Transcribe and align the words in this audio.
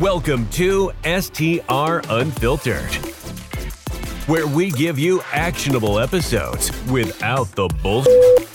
Welcome 0.00 0.48
to 0.48 0.90
STR 1.04 2.00
Unfiltered, 2.10 2.92
where 4.26 4.44
we 4.44 4.72
give 4.72 4.98
you 4.98 5.22
actionable 5.32 6.00
episodes 6.00 6.72
without 6.90 7.46
the 7.52 7.68
bullshit. 7.80 8.48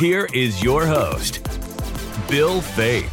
Here 0.00 0.28
is 0.34 0.60
your 0.60 0.86
host, 0.86 1.40
Bill 2.28 2.60
Faeth. 2.60 3.08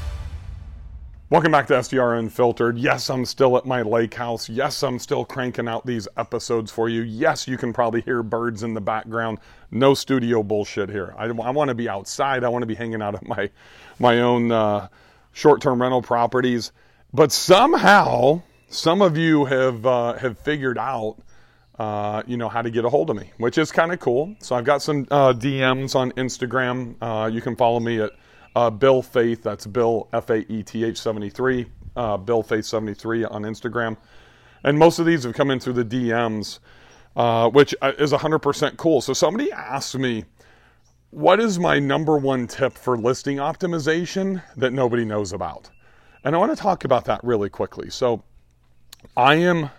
Welcome 1.30 1.52
back 1.52 1.68
to 1.68 1.84
STR 1.84 2.16
Unfiltered. 2.16 2.80
Yes, 2.80 3.08
I'm 3.08 3.26
still 3.26 3.56
at 3.56 3.68
my 3.68 3.84
lake 3.84 4.16
house. 4.16 4.50
Yes, 4.50 4.82
I'm 4.82 4.98
still 4.98 5.26
cranking 5.26 5.68
out 5.68 5.86
these 5.86 6.08
episodes 6.18 6.72
for 6.72 6.90
you. 6.90 7.04
Yes, 7.04 7.48
you 7.48 7.56
can 7.56 7.72
probably 7.72 8.02
hear 8.02 8.24
birds 8.24 8.64
in 8.64 8.74
the 8.74 8.82
background. 8.82 9.38
No 9.70 9.94
studio 9.94 10.42
bullshit 10.42 10.90
here. 10.90 11.14
I, 11.20 11.26
I 11.26 11.52
want 11.52 11.68
to 11.68 11.76
be 11.76 11.88
outside. 11.88 12.44
I 12.44 12.50
want 12.50 12.64
to 12.64 12.68
be 12.68 12.74
hanging 12.74 13.04
out 13.04 13.14
at 13.14 13.28
my 13.28 13.52
my 14.00 14.22
own 14.22 14.52
uh, 14.52 14.88
short-term 15.34 15.82
rental 15.82 16.02
properties. 16.02 16.72
But 17.12 17.32
somehow, 17.32 18.42
some 18.70 19.02
of 19.02 19.18
you 19.18 19.46
have 19.46 19.86
uh, 19.86 20.14
have 20.14 20.40
figured 20.40 20.78
out, 20.78 21.18
uh, 21.78 22.24
you 22.26 22.38
know, 22.38 22.50
how 22.50 22.62
to 22.62 22.72
get 22.72 22.86
a 22.86 22.90
hold 22.90 23.10
of 23.10 23.18
me, 23.18 23.32
which 23.38 23.58
is 23.58 23.72
kind 23.72 23.92
of 23.92 24.00
cool. 24.00 24.36
So 24.40 24.56
I've 24.56 24.66
got 24.66 24.82
some 24.82 25.06
uh, 25.12 25.34
DMs 25.34 25.96
on 25.96 26.12
Instagram. 26.14 26.96
Uh, 27.02 27.28
you 27.28 27.42
can 27.42 27.56
follow 27.56 27.80
me 27.80 28.00
at 28.00 28.12
uh, 28.56 28.70
Bill 28.70 29.04
Faeth, 29.04 29.42
that's 29.42 29.68
Bill 29.68 30.08
F 30.14 30.30
A 30.30 30.52
E 30.52 30.64
T 30.64 30.86
H 30.86 30.98
73, 30.98 31.66
uh, 31.96 32.18
Bill 32.18 32.44
Faeth 32.44 32.66
73 32.66 33.26
on 33.26 33.44
Instagram. 33.44 33.98
And 34.64 34.80
most 34.80 35.00
of 35.00 35.06
these 35.06 35.24
have 35.24 35.34
come 35.34 35.52
in 35.52 35.60
through 35.60 35.74
the 35.74 35.86
DMs, 35.86 36.60
uh, 37.16 37.50
which 37.50 37.76
is 37.82 38.14
100% 38.14 38.78
cool. 38.78 39.02
So 39.02 39.14
somebody 39.14 39.52
asked 39.52 39.98
me, 39.98 40.24
what 41.14 41.40
is 41.40 41.60
my 41.60 41.78
number 41.78 42.18
one 42.18 42.48
tip 42.48 42.74
for 42.74 42.98
listing 42.98 43.38
optimization 43.38 44.42
that 44.58 44.74
nobody 44.74 45.06
knows 45.06 45.32
about? 45.32 45.70
And 46.24 46.34
I 46.34 46.40
want 46.40 46.52
to 46.52 46.62
talk 46.62 46.86
about 46.86 47.06
that 47.06 47.24
really 47.24 47.50
quickly. 47.50 47.92
So 47.92 48.24
I 49.16 49.36
am 49.36 49.70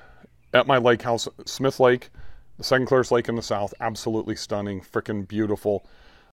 at 0.53 0.69
my 0.69 0.78
lake 0.78 1.03
house, 1.03 1.28
Smith 1.45 1.81
Lake, 1.81 2.11
the 2.56 2.62
Second 2.62 2.86
Clearest 2.86 3.11
Lake 3.11 3.28
in 3.28 3.34
the 3.34 3.42
south, 3.42 3.75
absolutely 3.81 4.36
stunning, 4.36 4.81
freaking 4.81 5.27
beautiful. 5.27 5.84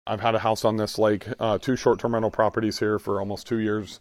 I've 0.08 0.22
had 0.22 0.34
a 0.34 0.40
house 0.40 0.66
on 0.66 0.78
this 0.78 0.98
lake, 0.98 1.28
uh, 1.40 1.60
two 1.60 1.76
short 1.76 2.00
term 2.00 2.16
rental 2.16 2.32
properties 2.32 2.80
here 2.80 2.98
for 2.98 3.20
almost 3.20 3.46
two 3.46 3.60
years. 3.60 4.00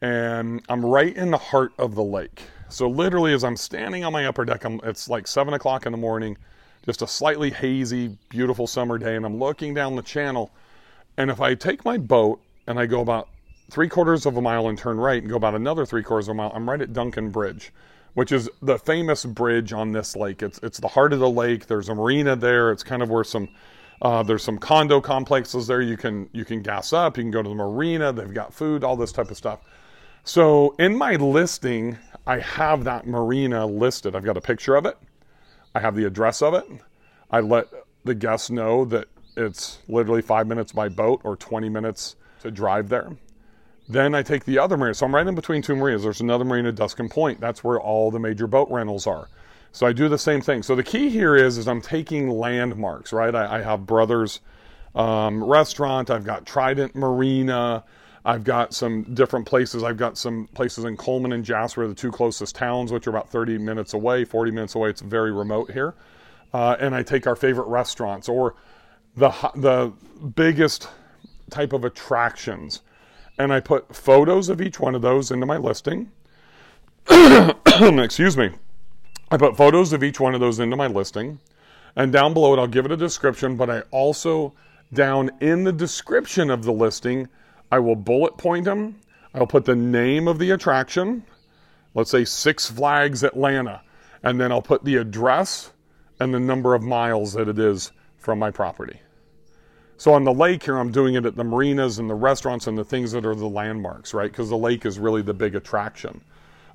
And 0.00 0.62
I'm 0.68 0.86
right 0.86 1.14
in 1.14 1.32
the 1.32 1.38
heart 1.38 1.72
of 1.76 1.96
the 1.96 2.04
lake. 2.04 2.42
So, 2.68 2.88
literally, 2.88 3.34
as 3.34 3.42
I'm 3.42 3.56
standing 3.56 4.04
on 4.04 4.12
my 4.12 4.26
upper 4.26 4.44
deck, 4.44 4.64
I'm, 4.64 4.80
it's 4.84 5.08
like 5.08 5.26
7 5.26 5.52
o'clock 5.54 5.86
in 5.86 5.92
the 5.92 5.98
morning, 5.98 6.38
just 6.84 7.02
a 7.02 7.06
slightly 7.06 7.50
hazy, 7.50 8.16
beautiful 8.28 8.66
summer 8.66 8.98
day, 8.98 9.16
and 9.16 9.24
I'm 9.24 9.38
looking 9.38 9.74
down 9.74 9.96
the 9.96 10.02
channel. 10.02 10.50
And 11.16 11.30
if 11.30 11.40
I 11.40 11.54
take 11.54 11.84
my 11.84 11.98
boat 11.98 12.40
and 12.66 12.78
I 12.78 12.86
go 12.86 13.00
about 13.00 13.28
three 13.70 13.88
quarters 13.88 14.26
of 14.26 14.36
a 14.36 14.42
mile 14.42 14.68
and 14.68 14.78
turn 14.78 14.98
right 14.98 15.20
and 15.20 15.30
go 15.30 15.36
about 15.36 15.54
another 15.54 15.84
three 15.84 16.02
quarters 16.02 16.28
of 16.28 16.32
a 16.32 16.34
mile, 16.34 16.52
I'm 16.54 16.68
right 16.68 16.80
at 16.80 16.92
Duncan 16.92 17.30
Bridge, 17.30 17.72
which 18.14 18.32
is 18.32 18.48
the 18.62 18.78
famous 18.78 19.24
bridge 19.24 19.72
on 19.72 19.92
this 19.92 20.16
lake. 20.16 20.42
It's, 20.42 20.58
it's 20.62 20.78
the 20.78 20.88
heart 20.88 21.12
of 21.12 21.18
the 21.18 21.30
lake. 21.30 21.66
There's 21.66 21.88
a 21.88 21.94
marina 21.94 22.36
there. 22.36 22.72
It's 22.72 22.82
kind 22.82 23.02
of 23.02 23.10
where 23.10 23.24
some 23.24 23.48
uh, 24.02 24.22
there's 24.22 24.42
some 24.42 24.58
condo 24.58 25.00
complexes 25.00 25.66
there. 25.66 25.82
You 25.82 25.96
can 25.96 26.28
you 26.32 26.44
can 26.44 26.62
gas 26.62 26.92
up. 26.92 27.18
You 27.18 27.24
can 27.24 27.30
go 27.30 27.42
to 27.42 27.48
the 27.48 27.54
marina. 27.54 28.12
They've 28.12 28.32
got 28.32 28.54
food, 28.54 28.82
all 28.82 28.96
this 28.96 29.12
type 29.12 29.30
of 29.30 29.36
stuff. 29.36 29.60
So 30.24 30.74
in 30.78 30.96
my 30.96 31.16
listing, 31.16 31.98
I 32.26 32.38
have 32.38 32.84
that 32.84 33.06
marina 33.06 33.66
listed. 33.66 34.16
I've 34.16 34.24
got 34.24 34.36
a 34.36 34.40
picture 34.40 34.74
of 34.76 34.86
it. 34.86 34.96
I 35.74 35.80
have 35.80 35.94
the 35.94 36.04
address 36.04 36.42
of 36.42 36.54
it. 36.54 36.64
I 37.30 37.40
let 37.40 37.66
the 38.04 38.14
guests 38.14 38.50
know 38.50 38.84
that 38.86 39.08
it's 39.36 39.78
literally 39.88 40.22
five 40.22 40.46
minutes 40.46 40.72
by 40.72 40.88
boat 40.88 41.20
or 41.24 41.36
20 41.36 41.68
minutes 41.68 42.16
to 42.42 42.50
drive 42.50 42.88
there. 42.88 43.16
Then 43.88 44.14
I 44.14 44.22
take 44.22 44.44
the 44.44 44.58
other 44.58 44.76
marina. 44.76 44.94
So 44.94 45.06
I'm 45.06 45.14
right 45.14 45.26
in 45.26 45.34
between 45.34 45.62
two 45.62 45.74
marinas. 45.74 46.02
There's 46.02 46.20
another 46.20 46.44
marina, 46.44 46.72
Duskin 46.72 47.10
Point. 47.10 47.40
That's 47.40 47.64
where 47.64 47.80
all 47.80 48.10
the 48.10 48.20
major 48.20 48.46
boat 48.46 48.68
rentals 48.70 49.06
are. 49.06 49.28
So 49.72 49.86
I 49.86 49.92
do 49.92 50.08
the 50.08 50.18
same 50.18 50.40
thing. 50.40 50.62
So 50.62 50.74
the 50.74 50.82
key 50.82 51.10
here 51.10 51.36
is, 51.36 51.58
is 51.58 51.68
I'm 51.68 51.80
taking 51.80 52.28
landmarks, 52.28 53.12
right? 53.12 53.34
I, 53.34 53.58
I 53.58 53.62
have 53.62 53.86
Brothers 53.86 54.40
um, 54.94 55.42
Restaurant. 55.42 56.10
I've 56.10 56.24
got 56.24 56.46
Trident 56.46 56.94
Marina. 56.94 57.84
I've 58.24 58.44
got 58.44 58.74
some 58.74 59.14
different 59.14 59.46
places. 59.46 59.82
I've 59.82 59.96
got 59.96 60.18
some 60.18 60.48
places 60.54 60.84
in 60.84 60.96
Cullman 60.96 61.32
and 61.32 61.44
Jasper, 61.44 61.86
the 61.86 61.94
two 61.94 62.10
closest 62.10 62.54
towns, 62.54 62.92
which 62.92 63.06
are 63.06 63.10
about 63.10 63.30
30 63.30 63.58
minutes 63.58 63.94
away, 63.94 64.24
40 64.24 64.50
minutes 64.50 64.74
away. 64.74 64.90
It's 64.90 65.00
very 65.00 65.32
remote 65.32 65.70
here. 65.70 65.94
Uh, 66.52 66.76
and 66.78 66.94
I 66.94 67.02
take 67.02 67.26
our 67.26 67.36
favorite 67.36 67.68
restaurants 67.68 68.28
or 68.28 68.56
the 69.16 69.30
the 69.54 69.92
biggest 70.34 70.88
type 71.50 71.72
of 71.72 71.84
attractions, 71.84 72.82
and 73.38 73.52
I 73.52 73.60
put 73.60 73.94
photos 73.94 74.48
of 74.48 74.60
each 74.60 74.78
one 74.78 74.94
of 74.94 75.02
those 75.02 75.30
into 75.30 75.46
my 75.46 75.56
listing. 75.56 76.10
Excuse 77.10 78.36
me. 78.36 78.50
I 79.30 79.36
put 79.36 79.56
photos 79.56 79.92
of 79.92 80.02
each 80.02 80.18
one 80.18 80.34
of 80.34 80.40
those 80.40 80.58
into 80.58 80.76
my 80.76 80.88
listing. 80.88 81.38
And 81.96 82.12
down 82.12 82.34
below 82.34 82.54
it, 82.54 82.58
I'll 82.58 82.66
give 82.66 82.84
it 82.84 82.92
a 82.92 82.96
description, 82.96 83.56
but 83.56 83.70
I 83.70 83.80
also, 83.90 84.54
down 84.92 85.30
in 85.40 85.64
the 85.64 85.72
description 85.72 86.50
of 86.50 86.64
the 86.64 86.72
listing, 86.72 87.28
I 87.70 87.78
will 87.78 87.96
bullet 87.96 88.36
point 88.36 88.64
them. 88.64 88.96
I'll 89.34 89.46
put 89.46 89.64
the 89.64 89.76
name 89.76 90.26
of 90.26 90.38
the 90.38 90.50
attraction, 90.50 91.24
let's 91.94 92.10
say 92.10 92.24
Six 92.24 92.68
Flags 92.68 93.22
Atlanta, 93.22 93.82
and 94.22 94.40
then 94.40 94.50
I'll 94.50 94.62
put 94.62 94.84
the 94.84 94.96
address 94.96 95.72
and 96.18 96.34
the 96.34 96.40
number 96.40 96.74
of 96.74 96.82
miles 96.82 97.32
that 97.34 97.48
it 97.48 97.58
is 97.58 97.92
from 98.18 98.38
my 98.38 98.50
property. 98.50 99.00
So 99.96 100.14
on 100.14 100.24
the 100.24 100.32
lake 100.32 100.64
here, 100.64 100.78
I'm 100.78 100.90
doing 100.90 101.14
it 101.14 101.26
at 101.26 101.36
the 101.36 101.44
marinas 101.44 101.98
and 101.98 102.08
the 102.08 102.14
restaurants 102.14 102.66
and 102.66 102.76
the 102.76 102.84
things 102.84 103.12
that 103.12 103.24
are 103.24 103.34
the 103.34 103.46
landmarks, 103.46 104.14
right? 104.14 104.30
Because 104.30 104.48
the 104.48 104.56
lake 104.56 104.84
is 104.86 104.98
really 104.98 105.22
the 105.22 105.34
big 105.34 105.54
attraction 105.54 106.22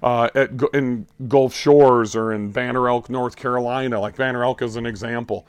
uh, 0.03 0.29
at, 0.35 0.51
in 0.73 1.07
Gulf 1.27 1.53
Shores 1.53 2.15
or 2.15 2.33
in 2.33 2.51
Banner 2.51 2.87
Elk, 2.87 3.09
North 3.09 3.35
Carolina, 3.35 3.99
like 3.99 4.15
Banner 4.15 4.43
Elk 4.43 4.61
is 4.61 4.75
an 4.75 4.85
example. 4.85 5.47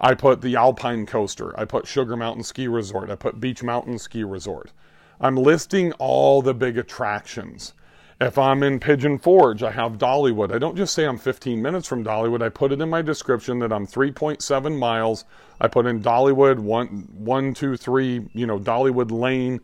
I 0.00 0.14
put 0.14 0.40
the 0.40 0.56
Alpine 0.56 1.06
Coaster. 1.06 1.58
I 1.58 1.64
put 1.64 1.86
Sugar 1.86 2.16
Mountain 2.16 2.44
Ski 2.44 2.66
Resort. 2.68 3.10
I 3.10 3.16
put 3.16 3.40
Beech 3.40 3.62
Mountain 3.62 3.98
Ski 3.98 4.24
Resort. 4.24 4.72
I'm 5.20 5.36
listing 5.36 5.92
all 5.94 6.40
the 6.40 6.54
big 6.54 6.78
attractions. 6.78 7.74
If 8.20 8.38
I'm 8.38 8.62
in 8.62 8.80
Pigeon 8.80 9.18
Forge, 9.18 9.62
I 9.62 9.70
have 9.70 9.98
Dollywood. 9.98 10.52
I 10.52 10.58
don't 10.58 10.76
just 10.76 10.94
say 10.94 11.04
I'm 11.06 11.18
15 11.18 11.60
minutes 11.60 11.86
from 11.86 12.04
Dollywood. 12.04 12.42
I 12.42 12.48
put 12.48 12.72
it 12.72 12.80
in 12.80 12.88
my 12.88 13.02
description 13.02 13.58
that 13.60 13.72
I'm 13.72 13.86
3.7 13.86 14.78
miles. 14.78 15.24
I 15.60 15.68
put 15.68 15.86
in 15.86 16.02
Dollywood, 16.02 16.58
one, 16.58 17.08
one, 17.12 17.54
two, 17.54 17.76
three, 17.76 18.28
you 18.32 18.46
know, 18.46 18.58
Dollywood 18.58 19.10
Lane, 19.10 19.60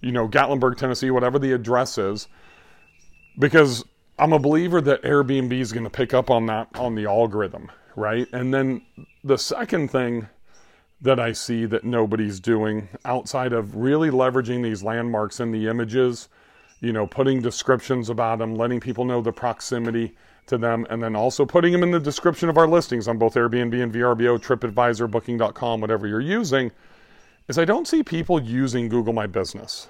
you 0.00 0.12
know, 0.12 0.28
Gatlinburg, 0.28 0.76
Tennessee, 0.76 1.10
whatever 1.10 1.38
the 1.38 1.52
address 1.52 1.98
is 1.98 2.28
because 3.38 3.84
I'm 4.18 4.32
a 4.32 4.38
believer 4.38 4.80
that 4.80 5.02
Airbnb 5.02 5.52
is 5.52 5.72
going 5.72 5.84
to 5.84 5.90
pick 5.90 6.14
up 6.14 6.30
on 6.30 6.46
that 6.46 6.68
on 6.74 6.94
the 6.94 7.06
algorithm, 7.06 7.70
right? 7.96 8.28
And 8.32 8.52
then 8.52 8.82
the 9.24 9.38
second 9.38 9.90
thing 9.90 10.28
that 11.00 11.18
I 11.18 11.32
see 11.32 11.66
that 11.66 11.84
nobody's 11.84 12.38
doing 12.38 12.88
outside 13.04 13.52
of 13.52 13.74
really 13.76 14.10
leveraging 14.10 14.62
these 14.62 14.82
landmarks 14.82 15.40
in 15.40 15.50
the 15.50 15.66
images, 15.66 16.28
you 16.80 16.92
know, 16.92 17.06
putting 17.06 17.42
descriptions 17.42 18.08
about 18.08 18.38
them, 18.38 18.54
letting 18.54 18.80
people 18.80 19.04
know 19.04 19.20
the 19.20 19.32
proximity 19.32 20.14
to 20.46 20.58
them, 20.58 20.86
and 20.90 21.02
then 21.02 21.16
also 21.16 21.44
putting 21.44 21.72
them 21.72 21.82
in 21.82 21.90
the 21.90 22.00
description 22.00 22.48
of 22.48 22.56
our 22.56 22.68
listings 22.68 23.08
on 23.08 23.18
both 23.18 23.34
Airbnb 23.34 23.82
and 23.82 23.92
VRBO, 23.92 24.38
TripAdvisor, 24.38 25.10
Booking.com, 25.10 25.80
whatever 25.80 26.06
you're 26.06 26.20
using, 26.20 26.70
is 27.48 27.58
I 27.58 27.64
don't 27.64 27.88
see 27.88 28.02
people 28.02 28.40
using 28.40 28.88
Google 28.88 29.12
My 29.12 29.26
Business. 29.26 29.88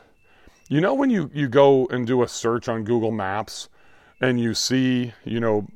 You 0.68 0.80
know, 0.80 0.94
when 0.94 1.10
you, 1.10 1.30
you 1.34 1.48
go 1.48 1.86
and 1.88 2.06
do 2.06 2.22
a 2.22 2.28
search 2.28 2.68
on 2.68 2.84
Google 2.84 3.10
Maps 3.10 3.68
and 4.20 4.40
you 4.40 4.54
see, 4.54 5.12
you 5.24 5.40
know, 5.40 5.66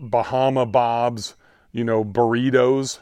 Bahama 0.00 0.66
Bob's, 0.66 1.34
you 1.72 1.84
know, 1.84 2.04
burritos, 2.04 2.98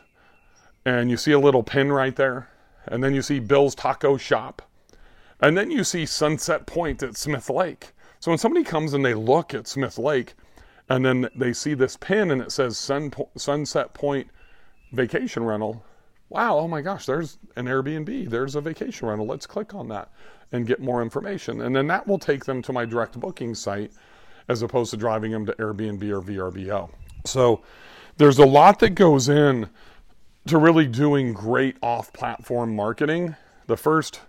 and 0.84 1.10
you 1.10 1.16
see 1.16 1.32
a 1.32 1.38
little 1.38 1.62
pin 1.62 1.92
right 1.92 2.16
there, 2.16 2.48
and 2.86 3.03
then 3.03 3.14
you 3.14 3.22
see 3.22 3.38
Bill's 3.38 3.75
Taco 3.75 4.16
Shop, 4.16 4.62
and 5.41 5.56
then 5.56 5.70
you 5.70 5.84
see 5.84 6.04
Sunset 6.04 6.66
Point 6.66 7.03
at 7.03 7.16
Smith 7.16 7.48
Lake. 7.48 7.92
So 8.20 8.31
when 8.31 8.38
somebody 8.38 8.65
comes 8.65 8.95
and 8.95 9.04
they 9.04 9.15
look 9.15 9.54
at 9.54 9.68
Smith 9.68 9.97
Lake, 9.97 10.34
and 10.89 11.04
then 11.04 11.28
they 11.36 11.53
see 11.53 11.74
this 11.74 11.97
pin 11.97 12.30
and 12.30 12.42
it 12.42 12.50
says 12.50 12.77
Sun, 12.77 13.12
Sunset 13.36 13.95
Point 13.95 14.28
Vacation 14.92 15.45
Rental, 15.45 15.84
wow, 16.30 16.59
oh 16.59 16.68
my 16.68 16.80
gosh, 16.80 17.06
there's 17.06 17.39
an 17.56 17.66
Airbnb, 17.66 18.28
there's 18.28 18.54
a 18.54 18.60
vacation 18.60 19.09
rental. 19.09 19.27
Let's 19.27 19.47
click 19.47 19.74
on 19.74 19.89
that 19.89 20.10
and 20.53 20.66
get 20.66 20.80
more 20.80 21.03
information. 21.03 21.60
And 21.62 21.74
then 21.74 21.86
that 21.89 22.06
will 22.06 22.18
take 22.18 22.45
them 22.45 22.62
to 22.62 22.72
my 22.72 22.84
direct 22.84 23.18
booking 23.18 23.54
site 23.54 23.92
as 24.48 24.62
opposed 24.62 24.91
to 24.91 24.97
driving 24.97 25.33
them 25.33 25.47
to 25.47 25.53
Airbnb 25.54 26.03
or 26.10 26.22
VRBO. 26.22 26.91
So 27.24 27.62
there's 28.16 28.39
a 28.39 28.47
lot 28.47 28.78
that 28.80 28.91
goes 28.91 29.28
in 29.28 29.68
to 30.47 30.59
really 30.59 30.86
doing 30.86 31.33
great 31.33 31.77
off 31.83 32.12
platform 32.12 32.74
marketing. 32.74 33.36
The 33.66 33.77
first 33.77 34.21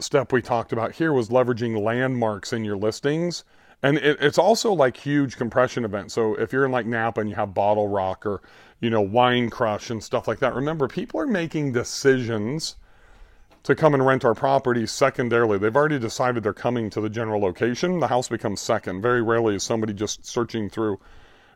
step 0.00 0.32
we 0.32 0.40
talked 0.40 0.72
about 0.72 0.92
here 0.92 1.12
was 1.12 1.28
leveraging 1.28 1.80
landmarks 1.80 2.52
in 2.52 2.64
your 2.64 2.76
listings. 2.76 3.44
And 3.82 3.98
it, 3.98 4.18
it's 4.20 4.38
also 4.38 4.72
like 4.72 4.96
huge 4.96 5.36
compression 5.36 5.84
events. 5.84 6.14
So 6.14 6.34
if 6.34 6.52
you're 6.52 6.64
in 6.64 6.72
like 6.72 6.86
Napa 6.86 7.20
and 7.20 7.28
you 7.30 7.36
have 7.36 7.54
Bottle 7.54 7.88
Rock 7.88 8.26
or, 8.26 8.42
you 8.80 8.90
know, 8.90 9.00
Wine 9.00 9.50
Crush 9.50 9.90
and 9.90 10.02
stuff 10.02 10.26
like 10.26 10.40
that, 10.40 10.54
remember 10.54 10.88
people 10.88 11.20
are 11.20 11.26
making 11.26 11.72
decisions 11.72 12.76
to 13.64 13.74
come 13.74 13.94
and 13.94 14.06
rent 14.06 14.24
our 14.24 14.34
property 14.34 14.86
secondarily. 14.86 15.58
They've 15.58 15.74
already 15.74 15.98
decided 15.98 16.42
they're 16.42 16.52
coming 16.52 16.90
to 16.90 17.00
the 17.00 17.10
general 17.10 17.40
location. 17.40 18.00
The 18.00 18.06
house 18.06 18.28
becomes 18.28 18.60
second. 18.60 19.02
Very 19.02 19.22
rarely 19.22 19.56
is 19.56 19.62
somebody 19.62 19.92
just 19.92 20.24
searching 20.24 20.70
through, 20.70 20.98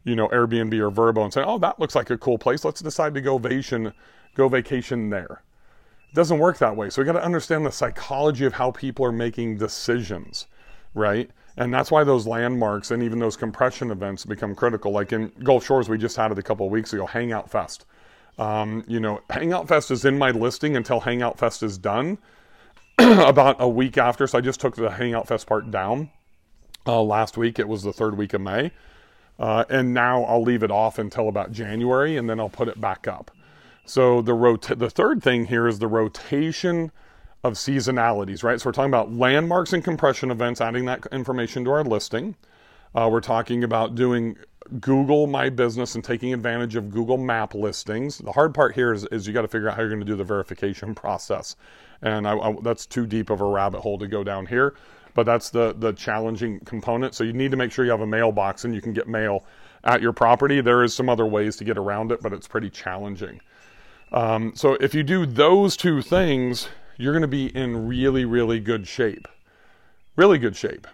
you 0.04 0.16
know, 0.16 0.28
Airbnb 0.28 0.74
or 0.80 0.90
Vrbo 0.90 1.24
and 1.24 1.32
saying, 1.32 1.46
"Oh, 1.48 1.58
that 1.58 1.80
looks 1.80 1.94
like 1.94 2.10
a 2.10 2.18
cool 2.18 2.38
place. 2.38 2.64
Let's 2.64 2.80
decide 2.80 3.14
to 3.14 3.20
go 3.20 3.38
vacation, 3.38 3.92
go 4.34 4.48
vacation 4.48 5.10
there." 5.10 5.42
It 6.10 6.14
doesn't 6.14 6.38
work 6.38 6.58
that 6.58 6.76
way. 6.76 6.90
So 6.90 7.00
we 7.00 7.06
got 7.06 7.12
to 7.12 7.24
understand 7.24 7.64
the 7.64 7.72
psychology 7.72 8.44
of 8.44 8.52
how 8.52 8.70
people 8.72 9.06
are 9.06 9.12
making 9.12 9.56
decisions, 9.56 10.46
right? 10.94 11.30
And 11.56 11.72
that's 11.72 11.90
why 11.90 12.04
those 12.04 12.26
landmarks 12.26 12.90
and 12.90 13.02
even 13.02 13.18
those 13.18 13.36
compression 13.36 13.90
events 13.90 14.24
become 14.24 14.54
critical. 14.54 14.92
Like 14.92 15.12
in 15.12 15.32
Gulf 15.42 15.64
Shores, 15.64 15.88
we 15.88 15.98
just 15.98 16.16
had 16.16 16.32
it 16.32 16.38
a 16.38 16.42
couple 16.42 16.66
of 16.66 16.72
weeks 16.72 16.92
ago, 16.92 17.06
Hangout 17.06 17.50
Fest. 17.50 17.86
Um, 18.38 18.84
you 18.86 19.00
know, 19.00 19.20
Hangout 19.30 19.68
Fest 19.68 19.90
is 19.90 20.04
in 20.04 20.18
my 20.18 20.30
listing 20.30 20.76
until 20.76 21.00
Hangout 21.00 21.38
Fest 21.38 21.62
is 21.62 21.78
done 21.78 22.18
about 22.98 23.56
a 23.58 23.68
week 23.68 23.98
after. 23.98 24.26
So 24.26 24.38
I 24.38 24.40
just 24.40 24.60
took 24.60 24.76
the 24.76 24.90
Hangout 24.90 25.28
Fest 25.28 25.46
part 25.46 25.70
down 25.70 26.10
uh, 26.86 27.02
last 27.02 27.36
week. 27.36 27.58
It 27.58 27.68
was 27.68 27.82
the 27.82 27.92
third 27.92 28.16
week 28.16 28.32
of 28.34 28.40
May. 28.40 28.72
Uh, 29.38 29.64
and 29.68 29.94
now 29.94 30.24
I'll 30.24 30.42
leave 30.42 30.62
it 30.62 30.70
off 30.70 30.98
until 30.98 31.28
about 31.28 31.52
January 31.52 32.16
and 32.16 32.28
then 32.28 32.38
I'll 32.38 32.48
put 32.48 32.68
it 32.68 32.80
back 32.80 33.08
up. 33.08 33.30
So 33.84 34.22
the 34.22 34.34
rota- 34.34 34.76
the 34.76 34.90
third 34.90 35.22
thing 35.22 35.46
here 35.46 35.66
is 35.66 35.78
the 35.78 35.88
rotation 35.88 36.92
of 37.42 37.54
seasonalities, 37.54 38.44
right? 38.44 38.60
So 38.60 38.68
we're 38.68 38.72
talking 38.72 38.90
about 38.90 39.12
landmarks 39.12 39.72
and 39.72 39.82
compression 39.82 40.30
events, 40.30 40.60
adding 40.60 40.84
that 40.84 41.06
information 41.10 41.64
to 41.64 41.72
our 41.72 41.82
listing. 41.82 42.36
Uh, 42.94 43.08
we're 43.10 43.20
talking 43.20 43.64
about 43.64 43.94
doing 43.94 44.36
Google 44.80 45.26
My 45.26 45.48
Business 45.48 45.94
and 45.94 46.04
taking 46.04 46.32
advantage 46.32 46.76
of 46.76 46.90
Google 46.90 47.18
Map 47.18 47.54
listings. 47.54 48.18
The 48.18 48.32
hard 48.32 48.54
part 48.54 48.74
here 48.74 48.92
is, 48.92 49.04
is 49.06 49.26
you 49.26 49.32
got 49.32 49.42
to 49.42 49.48
figure 49.48 49.68
out 49.68 49.76
how 49.76 49.82
you're 49.82 49.90
going 49.90 50.00
to 50.00 50.06
do 50.06 50.16
the 50.16 50.24
verification 50.24 50.94
process. 50.94 51.56
And 52.02 52.26
I, 52.26 52.36
I, 52.36 52.56
that's 52.62 52.86
too 52.86 53.06
deep 53.06 53.30
of 53.30 53.40
a 53.40 53.44
rabbit 53.44 53.80
hole 53.80 53.98
to 53.98 54.06
go 54.06 54.24
down 54.24 54.46
here, 54.46 54.74
but 55.14 55.24
that's 55.24 55.50
the, 55.50 55.74
the 55.78 55.92
challenging 55.92 56.60
component. 56.60 57.14
So 57.14 57.24
you 57.24 57.32
need 57.32 57.50
to 57.50 57.56
make 57.56 57.72
sure 57.72 57.84
you 57.84 57.90
have 57.90 58.00
a 58.00 58.06
mailbox 58.06 58.64
and 58.64 58.74
you 58.74 58.80
can 58.80 58.92
get 58.92 59.08
mail 59.08 59.44
at 59.84 60.00
your 60.00 60.12
property. 60.12 60.60
There 60.60 60.82
is 60.82 60.94
some 60.94 61.08
other 61.08 61.26
ways 61.26 61.56
to 61.56 61.64
get 61.64 61.78
around 61.78 62.12
it, 62.12 62.20
but 62.22 62.32
it's 62.32 62.48
pretty 62.48 62.70
challenging. 62.70 63.40
Um, 64.12 64.52
so 64.54 64.74
if 64.74 64.94
you 64.94 65.02
do 65.02 65.26
those 65.26 65.76
two 65.76 66.02
things, 66.02 66.68
you're 66.96 67.12
going 67.12 67.22
to 67.22 67.28
be 67.28 67.46
in 67.56 67.86
really, 67.86 68.24
really 68.24 68.60
good 68.60 68.86
shape. 68.86 69.26
Really 70.16 70.38
good 70.38 70.56
shape. 70.56 70.86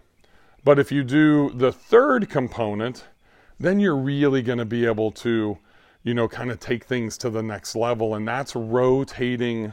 But 0.65 0.79
if 0.79 0.93
you 0.93 1.03
do 1.03 1.50
the 1.50 1.73
third 1.73 2.29
component, 2.29 3.05
then 3.58 3.81
you're 3.81 3.96
really 3.96 4.43
going 4.43 4.58
to 4.58 4.64
be 4.64 4.87
able 4.87 5.10
to, 5.10 5.58
you 6.02 6.14
know, 6.14 6.28
kind 6.28 6.50
of 6.50 6.60
take 6.60 6.84
things 6.84 7.19
to 7.19 7.31
the 7.31 7.43
next 7.43 7.75
level. 7.75 8.14
And 8.14 8.26
that's 8.26 8.55
rotating 8.55 9.72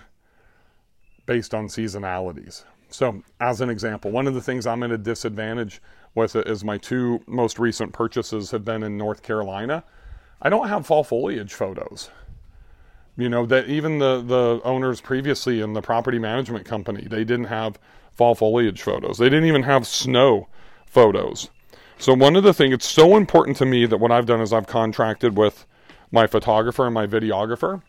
based 1.25 1.53
on 1.53 1.67
seasonalities. 1.67 2.63
So, 2.89 3.23
as 3.39 3.61
an 3.61 3.69
example, 3.69 4.11
one 4.11 4.27
of 4.27 4.33
the 4.33 4.41
things 4.41 4.65
I'm 4.65 4.83
at 4.83 4.91
a 4.91 4.97
disadvantage 4.97 5.81
with 6.13 6.35
it 6.35 6.47
is 6.47 6.63
my 6.63 6.77
two 6.77 7.21
most 7.27 7.59
recent 7.59 7.93
purchases 7.93 8.51
have 8.51 8.63
been 8.63 8.83
in 8.83 8.97
North 8.97 9.21
Carolina. 9.21 9.83
I 10.41 10.49
don't 10.49 10.67
have 10.67 10.85
fall 10.85 11.03
foliage 11.03 11.53
photos. 11.53 12.09
You 13.17 13.29
know, 13.29 13.45
that 13.45 13.67
even 13.67 13.99
the, 13.99 14.21
the 14.21 14.61
owners 14.63 15.01
previously 15.01 15.61
in 15.61 15.73
the 15.73 15.81
property 15.81 16.19
management 16.19 16.65
company, 16.65 17.07
they 17.09 17.23
didn't 17.23 17.45
have 17.45 17.79
fall 18.13 18.35
foliage 18.35 18.81
photos. 18.81 19.17
They 19.17 19.29
didn't 19.29 19.45
even 19.45 19.63
have 19.63 19.87
snow 19.87 20.47
photos. 20.85 21.49
So 21.97 22.13
one 22.13 22.35
of 22.35 22.43
the 22.43 22.53
things 22.53 22.73
it's 22.73 22.89
so 22.89 23.15
important 23.15 23.57
to 23.57 23.65
me 23.65 23.85
that 23.85 23.97
what 23.97 24.11
I've 24.11 24.25
done 24.25 24.41
is 24.41 24.51
I've 24.51 24.67
contracted 24.67 25.37
with 25.37 25.65
my 26.11 26.27
photographer 26.27 26.85
and 26.85 26.93
my 26.93 27.07
videographer 27.07 27.81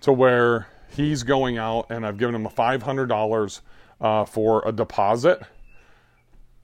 to 0.00 0.12
where 0.12 0.66
he's 0.88 1.22
going 1.22 1.56
out 1.56 1.86
and 1.90 2.04
I've 2.04 2.18
given 2.18 2.34
him 2.34 2.46
a 2.46 2.50
$500 2.50 3.60
uh, 4.00 4.24
for 4.24 4.62
a 4.66 4.72
deposit. 4.72 5.40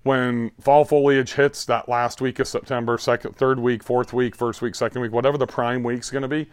When 0.03 0.51
fall 0.61 0.85
foliage 0.85 1.33
hits 1.35 1.65
that 1.67 1.89
last 1.89 2.21
week 2.21 2.39
of 2.39 2.49
September, 2.49 2.99
second, 2.99 3.37
third 3.37 3.59
week, 3.61 3.83
fourth 3.83 4.13
week, 4.13 4.35
first 4.35 4.61
week, 4.61 4.75
second 4.75 5.01
week, 5.01 5.13
whatever 5.13 5.39
the 5.39 5.47
prime 5.47 5.83
week's 5.83 6.11
going 6.11 6.23
to 6.23 6.29
be, 6.29 6.49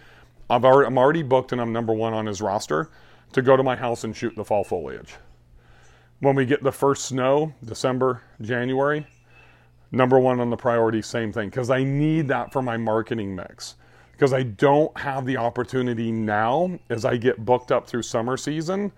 I've 0.49 0.65
already, 0.65 0.87
I'm 0.87 0.97
already 0.97 1.23
booked 1.23 1.51
and 1.51 1.59
I'm 1.59 1.73
number 1.73 1.93
one 1.93 2.13
on 2.13 2.25
his 2.25 2.41
roster 2.41 2.89
to 3.33 3.41
go 3.41 3.57
to 3.57 3.63
my 3.63 3.75
house 3.75 4.03
and 4.03 4.15
shoot 4.15 4.35
the 4.35 4.45
fall 4.45 4.63
foliage. 4.63 5.15
When 6.19 6.35
we 6.35 6.45
get 6.45 6.63
the 6.63 6.71
first 6.71 7.05
snow, 7.05 7.53
December, 7.63 8.21
January, 8.41 9.05
number 9.91 10.19
one 10.19 10.39
on 10.39 10.49
the 10.49 10.57
priority, 10.57 11.01
same 11.01 11.31
thing, 11.31 11.49
because 11.49 11.69
I 11.69 11.83
need 11.83 12.27
that 12.27 12.51
for 12.51 12.61
my 12.61 12.77
marketing 12.77 13.35
mix. 13.35 13.75
Because 14.11 14.33
I 14.33 14.43
don't 14.43 14.97
have 14.97 15.25
the 15.25 15.37
opportunity 15.37 16.11
now 16.11 16.79
as 16.89 17.05
I 17.05 17.17
get 17.17 17.45
booked 17.45 17.71
up 17.71 17.87
through 17.87 18.01
summer 18.01 18.35
season 18.35 18.91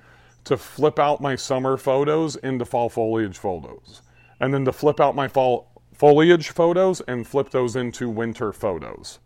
to 0.45 0.55
flip 0.55 0.97
out 0.97 1.19
my 1.19 1.35
summer 1.35 1.75
photos 1.75 2.37
into 2.37 2.63
fall 2.63 2.87
foliage 2.87 3.37
photos. 3.37 4.01
And 4.39 4.53
then 4.53 4.63
to 4.63 4.71
flip 4.71 5.01
out 5.01 5.15
my 5.15 5.27
fall 5.27 5.69
foliage 5.93 6.49
photos 6.49 7.01
and 7.01 7.27
flip 7.27 7.49
those 7.49 7.75
into 7.75 8.09
winter 8.09 8.53
photos. 8.53 9.19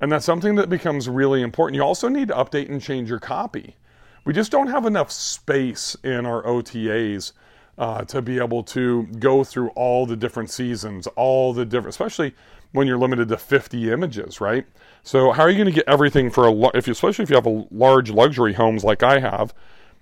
And 0.00 0.10
that's 0.10 0.24
something 0.24 0.54
that 0.54 0.70
becomes 0.70 1.08
really 1.08 1.42
important. 1.42 1.76
You 1.76 1.82
also 1.82 2.08
need 2.08 2.28
to 2.28 2.34
update 2.34 2.70
and 2.70 2.80
change 2.80 3.10
your 3.10 3.18
copy. 3.18 3.76
We 4.24 4.32
just 4.32 4.50
don't 4.50 4.68
have 4.68 4.86
enough 4.86 5.10
space 5.10 5.96
in 6.02 6.24
our 6.24 6.42
OTAs 6.44 7.32
uh, 7.78 8.04
to 8.04 8.20
be 8.20 8.38
able 8.38 8.62
to 8.64 9.04
go 9.18 9.44
through 9.44 9.68
all 9.70 10.04
the 10.04 10.16
different 10.16 10.50
seasons, 10.50 11.06
all 11.16 11.52
the 11.52 11.64
different, 11.64 11.90
especially 11.90 12.34
when 12.72 12.86
you're 12.86 12.98
limited 12.98 13.28
to 13.28 13.36
50 13.36 13.90
images, 13.90 14.40
right? 14.40 14.66
So 15.04 15.32
how 15.32 15.44
are 15.44 15.50
you 15.50 15.56
going 15.56 15.72
to 15.72 15.72
get 15.72 15.88
everything 15.88 16.28
for 16.28 16.48
a, 16.48 16.76
if 16.76 16.86
you, 16.86 16.92
especially 16.92 17.22
if 17.22 17.30
you 17.30 17.36
have 17.36 17.46
a 17.46 17.66
large 17.70 18.10
luxury 18.10 18.52
homes 18.52 18.84
like 18.84 19.02
I 19.02 19.20
have, 19.20 19.54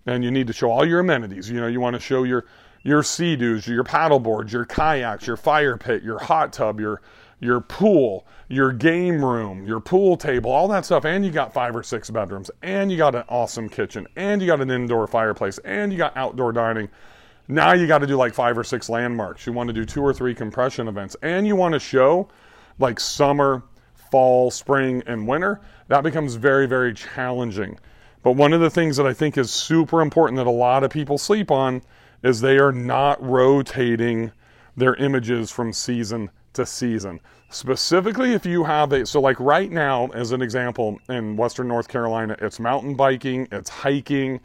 and 0.07 0.25
you 0.25 0.31
need 0.31 0.47
to 0.47 0.53
show 0.53 0.71
all 0.71 0.87
your 0.87 1.01
amenities. 1.01 1.51
You 1.51 1.61
know, 1.61 1.67
you 1.67 1.81
want 1.81 1.95
to 1.95 2.01
show 2.01 2.23
your 2.23 2.47
your 2.83 3.03
sea-doos, 3.03 3.67
your 3.67 3.83
paddle 3.83 4.21
boards, 4.21 4.53
your 4.53 4.65
kayaks, 4.65 5.27
your 5.27 5.37
fire 5.37 5.77
pit, 5.77 6.05
your 6.05 6.21
hot 6.21 6.53
tub, 6.53 6.79
your 6.79 7.03
your 7.41 7.61
pool, 7.61 8.27
your 8.49 8.73
game 8.73 9.23
room, 9.23 9.67
your 9.67 9.81
pool 9.81 10.17
table, 10.17 10.51
all 10.51 10.69
that 10.69 10.85
stuff, 10.85 11.05
and 11.05 11.25
you 11.25 11.31
got 11.31 11.53
five 11.53 11.77
or 11.77 11.83
six 11.83 12.09
bedrooms, 12.09 12.51
and 12.63 12.91
you 12.91 12.97
got 12.97 13.15
an 13.15 13.25
awesome 13.29 13.69
kitchen, 13.69 14.07
and 14.17 14.41
you 14.41 14.47
got 14.47 14.61
an 14.61 14.71
indoor 14.71 15.07
fireplace, 15.07 15.59
and 15.59 15.93
you 15.93 15.99
got 15.99 16.17
outdoor 16.17 16.53
dining. 16.53 16.89
Now 17.49 17.73
you 17.73 17.87
got 17.87 17.99
to 17.99 18.07
do 18.07 18.17
like 18.17 18.35
five 18.35 18.59
or 18.59 18.65
six 18.65 18.89
landmarks. 18.89 19.47
You 19.47 19.53
want 19.53 19.69
to 19.69 19.73
do 19.73 19.85
two 19.85 20.03
or 20.03 20.13
three 20.13 20.35
compression 20.35 20.89
events, 20.89 21.17
and 21.23 21.47
you 21.47 21.57
want 21.57 21.75
to 21.75 21.81
show 21.81 22.29
like 22.79 22.99
summer, 22.99 23.63
fall, 24.11 24.51
spring, 24.51 25.03
and 25.07 25.27
winter. 25.27 25.61
That 25.89 26.03
becomes 26.03 26.35
very, 26.35 26.67
very 26.67 26.93
challenging. 26.93 27.79
But 28.23 28.33
one 28.33 28.53
of 28.53 28.61
the 28.61 28.71
things 28.71 28.97
that 28.97 29.07
I 29.07 29.13
think 29.13 29.39
is 29.39 29.53
super 29.53 30.01
important 30.03 30.39
that 30.39 30.47
a 30.47 30.51
lot 30.51 30.83
of 30.83 30.91
people 30.91 31.19
sleep 31.19 31.51
on 31.51 31.83
is 32.23 32.41
they 32.41 32.59
are 32.59 32.73
not 32.73 33.23
rotating 33.23 34.33
their 34.77 34.97
images 34.97 35.51
from 35.51 35.73
season 35.73 36.31
to 36.55 36.67
season. 36.67 37.21
Specifically, 37.51 38.33
if 38.33 38.45
you 38.45 38.65
have 38.65 38.93
a, 38.93 39.07
so 39.07 39.21
like 39.21 39.39
right 39.39 39.71
now, 39.71 40.09
as 40.09 40.33
an 40.33 40.43
example, 40.43 40.99
in 41.09 41.37
Western 41.37 41.69
North 41.69 41.87
Carolina, 41.87 42.37
it's 42.41 42.59
mountain 42.59 42.97
biking, 42.97 43.47
it's 43.53 43.71
hiking, 43.71 44.41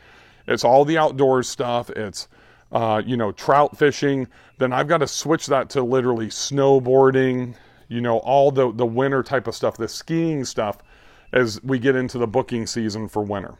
it's 0.47 0.63
all 0.63 0.85
the 0.85 0.97
outdoors 0.97 1.49
stuff, 1.49 1.89
it's, 1.89 2.27
uh, 2.71 3.01
you 3.05 3.17
know, 3.17 3.31
trout 3.31 3.77
fishing. 3.77 4.27
Then 4.57 4.73
I've 4.73 4.87
got 4.87 4.99
to 4.99 5.07
switch 5.07 5.47
that 5.47 5.69
to 5.71 5.83
literally 5.83 6.27
snowboarding, 6.27 7.55
you 7.87 8.01
know, 8.01 8.19
all 8.19 8.51
the, 8.51 8.71
the 8.71 8.85
winter 8.85 9.23
type 9.23 9.47
of 9.47 9.55
stuff, 9.55 9.77
the 9.77 9.87
skiing 9.87 10.45
stuff 10.45 10.77
as 11.33 11.61
we 11.63 11.79
get 11.79 11.95
into 11.95 12.17
the 12.17 12.27
booking 12.27 12.65
season 12.67 13.07
for 13.07 13.23
winter. 13.23 13.55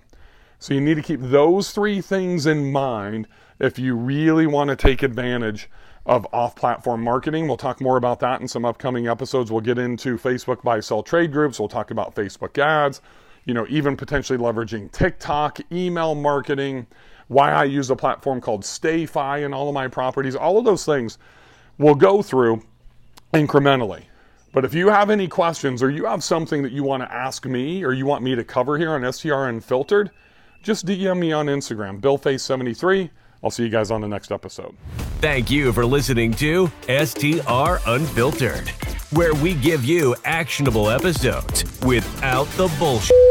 So 0.60 0.74
you 0.74 0.82
need 0.82 0.96
to 0.96 1.02
keep 1.02 1.20
those 1.22 1.72
three 1.72 2.02
things 2.02 2.46
in 2.46 2.72
mind 2.72 3.28
if 3.60 3.80
you 3.80 3.96
really 3.96 4.48
want 4.48 4.70
to 4.70 4.76
take 4.76 5.04
advantage 5.04 5.70
of 6.06 6.28
off 6.34 6.56
platform 6.56 7.04
marketing. 7.04 7.48
We'll 7.48 7.58
talk 7.58 7.82
more 7.82 7.98
about 7.98 8.20
that 8.22 8.42
in 8.42 8.48
some 8.48 8.66
upcoming 8.66 9.08
episodes. 9.08 9.52
We'll 9.52 9.62
get 9.62 9.78
into 9.78 10.18
Facebook 10.18 10.62
buy 10.64 10.80
sell 10.80 11.04
trade 11.04 11.32
groups. 11.32 11.60
We'll 11.60 11.70
talk 11.70 11.92
about 11.92 12.16
Facebook 12.16 12.58
ads, 12.58 13.02
you 13.46 13.54
know, 13.54 13.66
even 13.70 13.96
potentially 13.98 14.38
leveraging 14.40 14.92
TikTok, 14.92 15.60
email 15.72 16.16
marketing, 16.16 16.88
why 17.32 17.52
I 17.54 17.64
use 17.64 17.90
a 17.90 17.96
platform 17.96 18.42
called 18.42 18.64
StayFi 18.64 19.46
in 19.46 19.54
all 19.54 19.70
of 19.70 19.74
my 19.74 19.88
properties. 19.88 20.36
All 20.36 20.58
of 20.58 20.66
those 20.66 20.86
things 20.86 21.18
we'll 21.78 21.96
go 21.96 22.22
through 22.22 22.62
incrementally. 23.34 24.04
But 24.54 24.66
if 24.66 24.74
you 24.74 24.90
have 24.90 25.10
any 25.10 25.30
questions 25.30 25.82
or 25.82 25.90
you 25.90 26.06
have 26.06 26.26
something 26.26 26.62
that 26.64 26.74
you 26.74 26.84
want 26.84 27.04
to 27.04 27.12
ask 27.12 27.46
me 27.46 27.86
or 27.86 27.94
you 27.94 28.06
want 28.06 28.22
me 28.22 28.36
to 28.36 28.44
cover 28.44 28.78
here 28.78 28.92
on 28.92 29.14
STR 29.14 29.46
Unfiltered, 29.46 30.12
just 30.62 30.86
DM 30.86 31.20
me 31.20 31.32
on 31.32 31.46
Instagram, 31.46 32.02
BillFaeth73. 32.02 33.10
I'll 33.42 33.50
see 33.50 33.64
you 33.64 33.70
guys 33.70 33.92
on 33.92 34.02
the 34.02 34.10
next 34.10 34.34
episode. 34.34 34.76
Thank 35.22 35.50
you 35.50 35.72
for 35.72 35.86
listening 35.86 36.34
to 36.34 36.68
STR 36.90 37.78
Unfiltered, 37.88 38.68
where 39.12 39.34
we 39.36 39.54
give 39.54 39.86
you 39.86 40.16
actionable 40.26 40.90
episodes 40.90 41.64
without 41.82 42.46
the 42.58 42.68
bullshit. 42.78 43.31